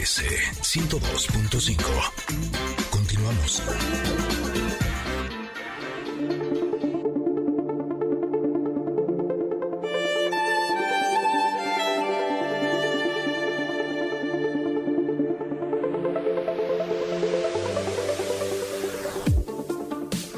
[0.00, 0.22] MBS
[0.62, 1.76] 102.5.
[2.90, 3.62] Continuamos.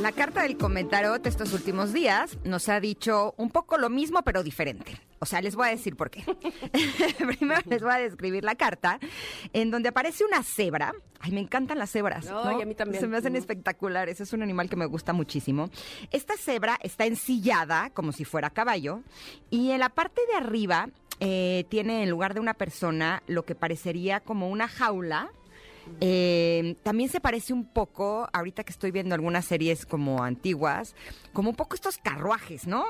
[0.00, 4.22] La carta del comentario de estos últimos días nos ha dicho un poco lo mismo,
[4.22, 4.98] pero diferente.
[5.22, 6.24] O sea, les voy a decir por qué.
[7.38, 8.98] Primero les voy a describir la carta,
[9.52, 10.92] en donde aparece una cebra.
[11.20, 12.24] Ay, me encantan las cebras.
[12.24, 12.58] No, ¿no?
[12.58, 13.00] y a mí también.
[13.00, 14.20] Se me hacen espectaculares.
[14.20, 15.70] Es un animal que me gusta muchísimo.
[16.10, 19.02] Esta cebra está ensillada como si fuera caballo
[19.48, 20.88] y en la parte de arriba
[21.20, 25.30] eh, tiene en lugar de una persona lo que parecería como una jaula.
[26.00, 30.94] Eh, también se parece un poco, ahorita que estoy viendo algunas series como antiguas,
[31.32, 32.84] como un poco estos carruajes, ¿no?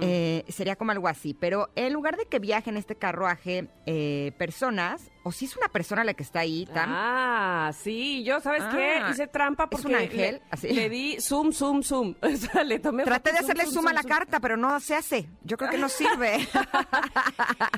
[0.00, 5.10] Eh, sería como algo así, pero en lugar de que viajen este carruaje eh, personas,
[5.22, 8.98] o si es una persona la que está ahí, Ah, sí, yo, ¿sabes qué?
[9.02, 10.34] Ah, Hice trampa ¿es porque un ángel?
[10.36, 10.68] Le, Así.
[10.68, 12.14] le di zoom, zoom, zoom.
[12.22, 14.10] O sea, le tomé traté de hacerle zoom, a la zoom.
[14.10, 15.28] carta, pero no se hace.
[15.44, 16.46] Yo creo que no sirve.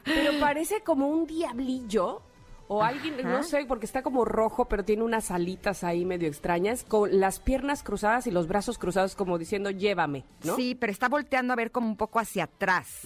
[0.04, 2.22] Pero parece como un diablillo.
[2.68, 3.28] O alguien, Ajá.
[3.28, 7.38] no sé, porque está como rojo, pero tiene unas alitas ahí medio extrañas, con las
[7.38, 10.56] piernas cruzadas y los brazos cruzados como diciendo, llévame, ¿no?
[10.56, 13.02] Sí, pero está volteando a ver como un poco hacia atrás,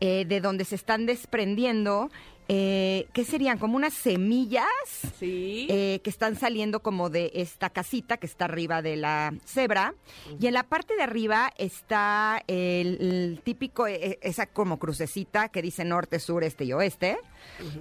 [0.00, 2.10] eh, de donde se están desprendiendo,
[2.54, 3.56] eh, ¿qué serían?
[3.56, 4.66] Como unas semillas
[5.18, 5.66] Sí.
[5.70, 9.94] eh, que están saliendo como de esta casita que está arriba de la cebra.
[10.38, 15.62] Y en la parte de arriba está el, el típico, eh, esa como crucecita que
[15.62, 17.16] dice norte, sur, este y oeste.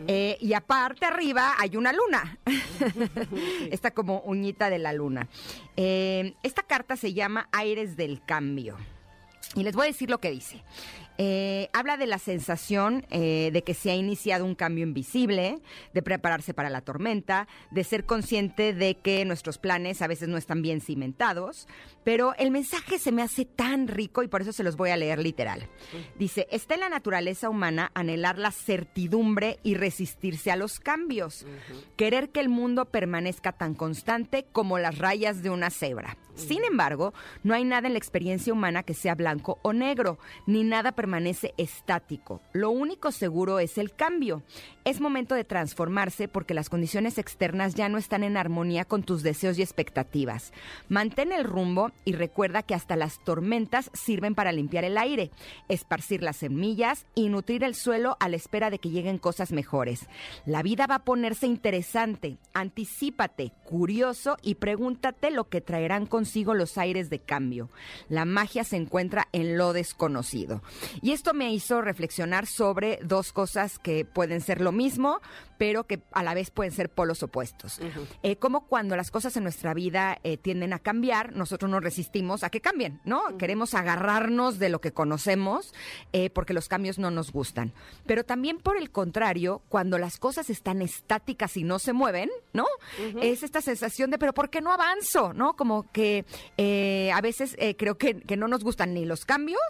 [0.08, 2.40] Eh, y aparte arriba hay una luna.
[3.72, 5.28] Esta como uñita de la luna.
[5.76, 8.78] Eh, esta carta se llama Aires del Cambio.
[9.56, 10.64] Y les voy a decir lo que dice.
[11.24, 15.60] Eh, habla de la sensación eh, de que se ha iniciado un cambio invisible,
[15.94, 20.38] de prepararse para la tormenta, de ser consciente de que nuestros planes a veces no
[20.38, 21.68] están bien cimentados,
[22.04, 24.98] pero el mensaje se me hace tan rico y por eso se los voy a
[24.98, 25.70] leer literal.
[26.18, 31.46] Dice, está en la naturaleza humana anhelar la certidumbre y resistirse a los cambios,
[31.98, 36.18] querer que el mundo permanezca tan constante como las rayas de una cebra.
[36.36, 40.18] Sin embargo, no hay nada en la experiencia humana que sea blanco o negro,
[40.48, 42.40] ni nada permanece estático.
[42.54, 44.44] Lo único seguro es el cambio.
[44.86, 49.22] Es momento de transformarse porque las condiciones externas ya no están en armonía con tus
[49.22, 50.54] deseos y expectativas.
[50.88, 55.32] Mantén el rumbo y recuerda que hasta las tormentas sirven para limpiar el aire,
[55.68, 60.08] esparcir las semillas y nutrir el suelo a la espera de que lleguen cosas mejores.
[60.46, 62.38] La vida va a ponerse interesante.
[62.54, 67.70] Anticípate, curioso y pregúntate lo que traerán consigo los aires de cambio.
[68.08, 70.62] La magia se encuentra en lo desconocido.
[71.02, 75.22] Y esto me hizo reflexionar sobre dos cosas que pueden ser lo mismo,
[75.62, 77.80] pero que a la vez pueden ser polos opuestos.
[78.24, 82.44] Eh, como cuando las cosas en nuestra vida eh, tienden a cambiar, nosotros nos resistimos
[82.44, 83.38] a que cambien, ¿no?
[83.38, 85.72] Queremos agarrarnos de lo que conocemos
[86.14, 87.74] eh, porque los cambios no nos gustan.
[88.08, 92.66] Pero también por el contrario, cuando las cosas están estáticas y no se mueven, ¿no?
[93.22, 95.32] Es esta sensación de, pero ¿por qué no avanzo?
[95.34, 95.56] ¿No?
[95.56, 96.26] Como que
[97.14, 99.62] a veces creo que, que no nos gustan ni los cambios,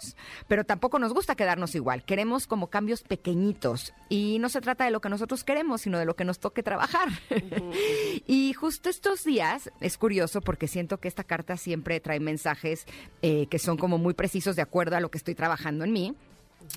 [0.48, 2.02] pero tampoco nos gusta quedarnos igual.
[2.02, 6.04] Queremos como cambios pequeñitos y no se trata de lo que nosotros queremos, sino de
[6.04, 7.08] lo que nos toque trabajar.
[8.26, 12.86] y justo estos días es curioso porque siento que esta carta siempre trae mensajes
[13.20, 16.14] eh, que son como muy precisos de acuerdo a lo que estoy trabajando en mí.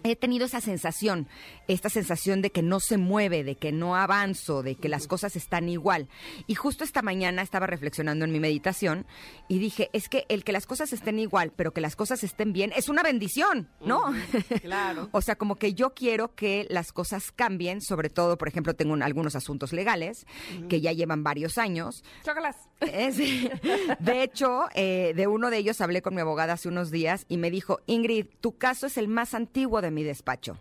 [0.04, 1.28] He tenido esa sensación,
[1.68, 5.36] esta sensación de que no se mueve, de que no avanzo, de que las cosas
[5.36, 6.08] están igual.
[6.48, 9.06] Y justo esta mañana estaba reflexionando en mi meditación
[9.48, 12.54] y dije, es que el que las cosas estén igual, pero que las cosas estén
[12.54, 14.14] bien, es una bendición, ¿no?
[14.62, 15.10] claro.
[15.12, 18.94] o sea, como que yo quiero que las cosas cambien, sobre todo, por ejemplo, tengo
[18.94, 20.26] un- algunos asuntos legales
[20.70, 22.04] que ya llevan varios años.
[22.24, 22.56] Chócalas.
[22.82, 27.26] Es- de hecho, eh, de uno de ellos hablé con mi abogada hace unos días
[27.30, 30.60] y me dijo, Ingrid, tu caso es el más antiguo de mi despacho,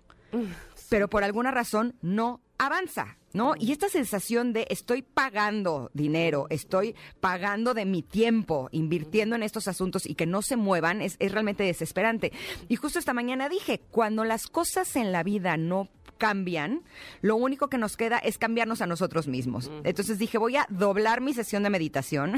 [0.88, 3.55] pero por alguna razón no avanza, ¿no?
[3.59, 9.69] Y esta sensación de estoy pagando dinero, estoy pagando de mi tiempo, invirtiendo en estos
[9.69, 12.33] asuntos y que no se muevan, es, es realmente desesperante.
[12.69, 15.88] Y justo esta mañana dije, cuando las cosas en la vida no
[16.19, 16.82] cambian,
[17.20, 19.70] lo único que nos queda es cambiarnos a nosotros mismos.
[19.84, 22.37] Entonces dije, voy a doblar mi sesión de meditación,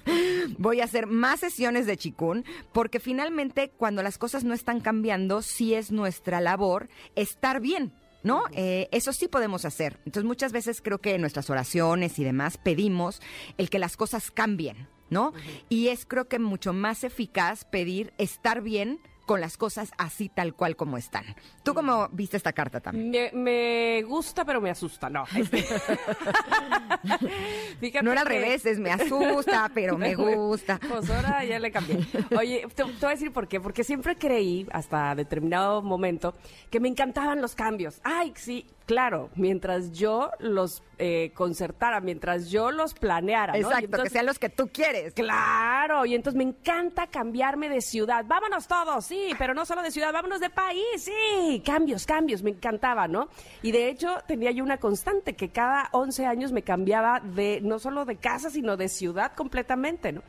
[0.58, 5.42] voy a hacer más sesiones de chikun, porque finalmente cuando las cosas no están cambiando,
[5.42, 7.92] sí es nuestra labor estar bien.
[8.22, 8.42] ¿No?
[8.52, 9.98] Eh, eso sí podemos hacer.
[10.04, 13.22] Entonces muchas veces creo que en nuestras oraciones y demás pedimos
[13.56, 15.32] el que las cosas cambien, ¿no?
[15.70, 19.00] Y es creo que mucho más eficaz pedir estar bien
[19.30, 21.22] con las cosas así tal cual como están.
[21.62, 23.12] ¿Tú cómo viste esta carta también?
[23.12, 25.22] Me, me gusta, pero me asusta, no.
[25.36, 25.62] este.
[27.78, 30.80] Fíjate No era al que- revés, es me asusta, pero me gusta.
[30.88, 31.98] Pues ahora ya le cambié.
[32.36, 33.60] Oye, te, te voy a decir por qué.
[33.60, 36.34] Porque siempre creí, hasta determinado momento,
[36.70, 38.00] que me encantaban los cambios.
[38.02, 43.56] Ay, sí, claro, mientras yo los eh, concertara, mientras yo los planeara.
[43.56, 45.14] Exacto, que sean los que tú quieres.
[45.14, 48.24] Claro, y entonces me encanta cambiarme de ciudad.
[48.26, 51.62] Vámonos todos, sí, pero no solo de ciudad, vámonos de país, sí.
[51.64, 53.28] Cambios, cambios, me encantaba, ¿no?
[53.62, 57.78] Y de hecho tenía yo una constante que cada 11 años me cambiaba de no
[57.78, 60.22] solo de casa, sino de ciudad completamente, ¿no?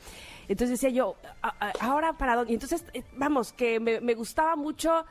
[0.48, 2.52] Entonces decía yo, "A- a- ahora para dónde.
[2.52, 5.06] Y entonces, eh, vamos, que me, me gustaba mucho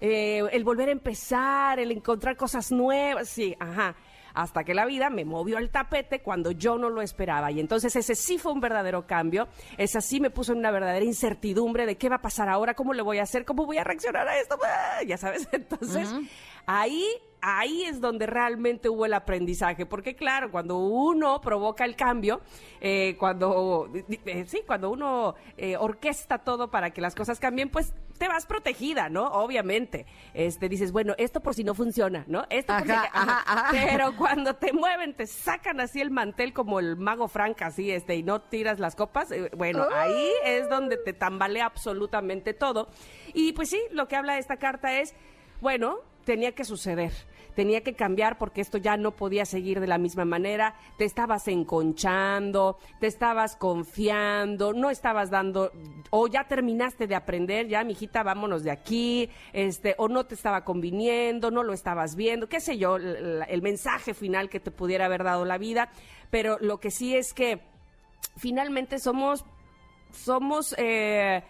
[0.00, 3.94] eh, el volver a empezar, el encontrar cosas nuevas, sí, ajá
[4.36, 7.50] hasta que la vida me movió el tapete cuando yo no lo esperaba.
[7.50, 9.48] Y entonces ese sí fue un verdadero cambio,
[9.78, 12.92] esa sí me puso en una verdadera incertidumbre de qué va a pasar ahora, cómo
[12.92, 15.48] le voy a hacer, cómo voy a reaccionar a esto, Ah, ya sabes.
[15.52, 16.14] Entonces,
[16.66, 17.02] ahí,
[17.40, 22.42] ahí es donde realmente hubo el aprendizaje, porque claro, cuando uno provoca el cambio,
[22.80, 27.94] eh, cuando, eh, sí, cuando uno eh, orquesta todo para que las cosas cambien, pues
[28.18, 29.24] te vas protegida, ¿no?
[29.26, 30.06] Obviamente.
[30.34, 32.44] Este, dices, bueno, esto por si no funciona, ¿no?
[32.50, 33.68] Esto por si- Ajá.
[33.70, 38.16] Pero cuando te mueven, te sacan así el mantel como el mago Frank, así, este,
[38.16, 42.88] y no tiras las copas, eh, bueno, ahí es donde te tambalea absolutamente todo.
[43.34, 45.14] Y pues sí, lo que habla esta carta es,
[45.60, 47.12] bueno, tenía que suceder.
[47.54, 50.74] Tenía que cambiar porque esto ya no podía seguir de la misma manera.
[50.98, 55.72] Te estabas enconchando, te estabas confiando, no estabas dando,
[56.10, 60.64] o ya terminaste de aprender, ya, mijita, vámonos de aquí, este, o no te estaba
[60.64, 65.24] conviniendo, no lo estabas viendo, qué sé yo, el mensaje final que te pudiera haber
[65.24, 65.88] dado la vida.
[66.30, 67.62] Pero lo que sí es que
[68.36, 69.46] finalmente somos,
[70.10, 71.42] somos, eh,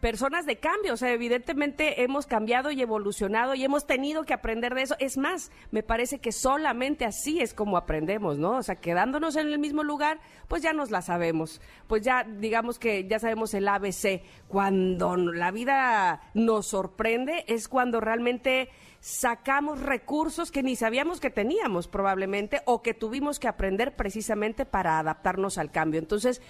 [0.00, 4.74] personas de cambio, o sea, evidentemente hemos cambiado y evolucionado y hemos tenido que aprender
[4.74, 4.96] de eso.
[4.98, 8.56] Es más, me parece que solamente así es como aprendemos, ¿no?
[8.56, 11.60] O sea, quedándonos en el mismo lugar, pues ya nos la sabemos.
[11.86, 14.22] Pues ya, digamos que ya sabemos el ABC.
[14.48, 18.70] Cuando la vida nos sorprende es cuando realmente
[19.00, 24.98] sacamos recursos que ni sabíamos que teníamos probablemente o que tuvimos que aprender precisamente para
[24.98, 26.00] adaptarnos al cambio.
[26.00, 26.42] Entonces,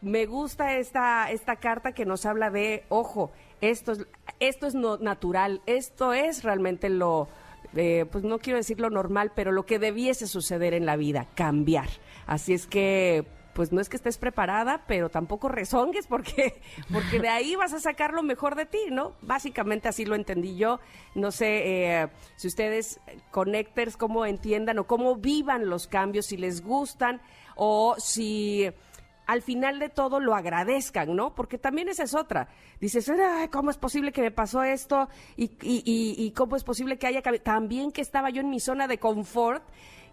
[0.00, 4.06] me gusta esta, esta carta que nos habla de, ojo, esto es,
[4.40, 7.28] esto es no, natural, esto es realmente lo,
[7.76, 11.26] eh, pues no quiero decir lo normal, pero lo que debiese suceder en la vida,
[11.34, 11.88] cambiar.
[12.26, 16.60] Así es que, pues no es que estés preparada, pero tampoco rezongues porque,
[16.92, 19.14] porque de ahí vas a sacar lo mejor de ti, ¿no?
[19.20, 20.78] Básicamente así lo entendí yo.
[21.14, 23.00] No sé eh, si ustedes,
[23.30, 27.20] connectors, cómo entiendan o cómo vivan los cambios, si les gustan
[27.56, 28.70] o si
[29.28, 31.34] al final de todo lo agradezcan, ¿no?
[31.34, 32.48] Porque también esa es otra.
[32.80, 35.06] Dices, "Ay, ¿cómo es posible que me pasó esto?
[35.36, 37.20] ¿Y, cómo es posible que haya?
[37.42, 39.62] También que estaba yo en mi zona de confort.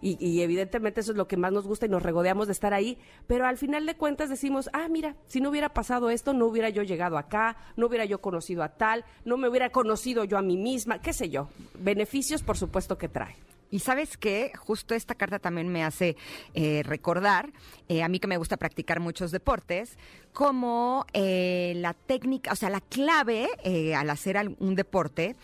[0.02, 2.74] Y, y evidentemente eso es lo que más nos gusta y nos regodeamos de estar
[2.74, 2.98] ahí.
[3.26, 6.68] Pero al final de cuentas decimos, ah, mira, si no hubiera pasado esto, no hubiera
[6.68, 10.42] yo llegado acá, no hubiera yo conocido a tal, no me hubiera conocido yo a
[10.42, 11.48] mí misma, qué sé yo.
[11.78, 13.36] Beneficios, por supuesto, que trae.
[13.76, 16.16] Y sabes qué, justo esta carta también me hace
[16.54, 17.52] eh, recordar,
[17.90, 19.98] eh, a mí que me gusta practicar muchos deportes,
[20.32, 23.50] como eh, la técnica, o sea, la clave
[23.94, 25.36] al hacer un deporte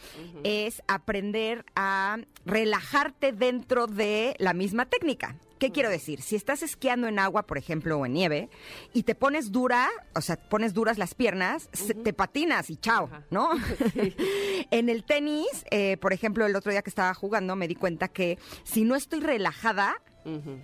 [0.44, 5.36] es aprender a relajarte dentro de la misma técnica.
[5.58, 6.22] ¿Qué quiero decir?
[6.22, 8.48] Si estás esquiando en agua, por ejemplo, o en nieve,
[8.92, 13.08] y te pones dura, o sea, pones duras las piernas, se- te patinas y chao,
[13.30, 13.50] ¿no?
[14.72, 18.08] en el tenis, eh, por ejemplo, el otro día que estaba jugando, me di cuenta
[18.08, 19.94] que si no estoy relajada,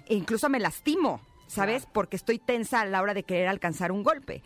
[0.08, 1.20] incluso me lastimo.
[1.48, 1.86] ¿Sabes?
[1.92, 4.42] Porque estoy tensa a la hora de querer alcanzar un golpe.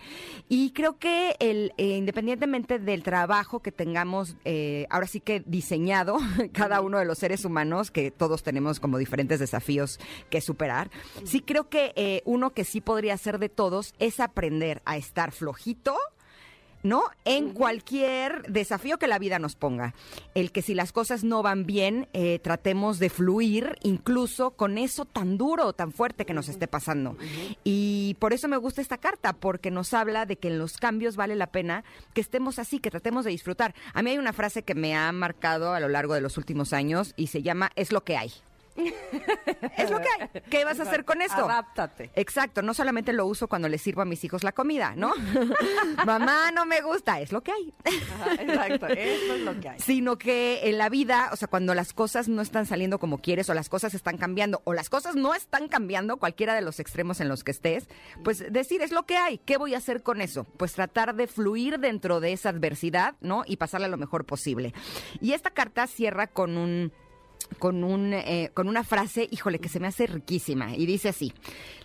[0.49, 6.17] Y creo que el, eh, independientemente del trabajo que tengamos, eh, ahora sí que diseñado,
[6.53, 9.99] cada uno de los seres humanos, que todos tenemos como diferentes desafíos
[10.31, 10.91] que superar,
[11.25, 15.33] sí creo que eh, uno que sí podría hacer de todos es aprender a estar
[15.33, 15.97] flojito,
[16.83, 17.03] ¿no?
[17.25, 19.95] En cualquier desafío que la vida nos ponga.
[20.35, 25.05] El que si las cosas no van bien, eh, tratemos de fluir incluso con eso
[25.05, 27.17] tan duro, tan fuerte que nos esté pasando.
[27.65, 31.17] Y por eso me gusta esta carta, porque nos habla de que en los cambios
[31.17, 31.85] vale la pena
[32.15, 33.75] que estemos así, que tratemos de disfrutar.
[33.95, 36.73] A mí hay una frase que me ha marcado a lo largo de los últimos
[36.73, 38.33] años y se llama es lo que hay.
[38.77, 40.43] Es lo que hay.
[40.51, 41.45] ¿Qué vas a hacer con esto?
[41.45, 42.11] Adáptate.
[42.15, 45.13] Exacto, no solamente lo uso cuando le sirvo a mis hijos la comida, ¿no?
[46.07, 47.75] Mamá, no me gusta, es lo que hay.
[48.39, 49.81] exacto, eso es lo que hay.
[49.81, 53.49] Sino que en la vida, o sea, cuando las cosas no están saliendo como quieres
[53.51, 57.21] o las cosas están cambiando o las cosas no están cambiando, cualquiera de los extremos
[57.21, 57.89] en los que estés,
[58.25, 60.45] pues decir es lo que hay, ¿qué voy a hacer con eso?
[60.45, 63.45] Pues tratar de fluir dentro de esa adversidad, ¿no?
[63.47, 64.73] Y pasarla lo mejor posible.
[65.21, 66.93] Y esta carta cierra con un
[67.59, 70.77] con, un, eh, con una frase, híjole, que se me hace riquísima.
[70.77, 71.33] Y dice así,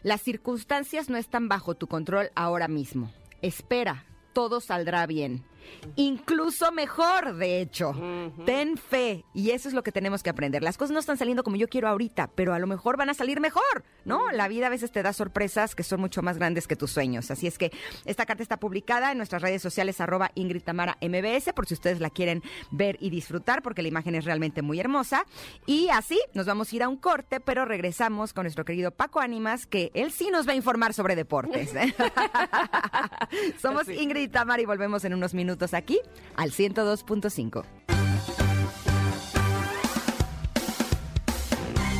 [0.03, 3.11] las circunstancias no están bajo tu control ahora mismo.
[3.41, 5.43] Espera, todo saldrá bien
[5.95, 7.93] incluso mejor, de hecho.
[8.45, 9.25] Ten fe.
[9.33, 10.63] Y eso es lo que tenemos que aprender.
[10.63, 13.13] Las cosas no están saliendo como yo quiero ahorita, pero a lo mejor van a
[13.13, 14.31] salir mejor, ¿no?
[14.31, 17.31] La vida a veces te da sorpresas que son mucho más grandes que tus sueños.
[17.31, 17.71] Así es que
[18.05, 21.99] esta carta está publicada en nuestras redes sociales, arroba Ingrid Tamara MBS, por si ustedes
[21.99, 25.25] la quieren ver y disfrutar, porque la imagen es realmente muy hermosa.
[25.65, 29.19] Y así nos vamos a ir a un corte, pero regresamos con nuestro querido Paco
[29.19, 31.73] Ánimas, que él sí nos va a informar sobre deportes.
[33.61, 35.99] Somos Ingrid Tamara y volvemos en unos minutos aquí
[36.35, 37.63] al 102.5.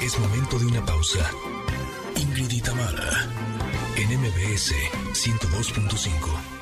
[0.02, 1.30] Es momento de una pausa.
[2.16, 3.28] Ingrid Mara
[3.98, 4.74] en MBS
[5.14, 6.57] 102.5.